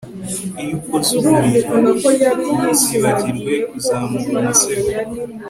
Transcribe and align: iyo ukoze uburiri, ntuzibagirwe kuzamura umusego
iyo 0.61 0.73
ukoze 0.79 1.11
uburiri, 1.19 1.59
ntuzibagirwe 2.57 3.53
kuzamura 3.69 4.35
umusego 4.41 4.89